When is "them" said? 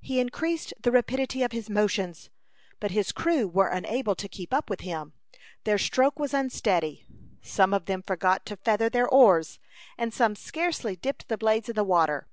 7.86-8.02